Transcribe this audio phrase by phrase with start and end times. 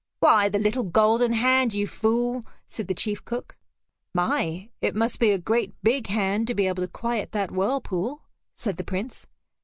[0.19, 3.59] "Why the little golden hand, you fool," said the chief cook.
[4.15, 4.71] "My!
[4.81, 8.23] it must be a great big hand to be able to quiet that whirlpool,"
[8.55, 9.27] said the Prince.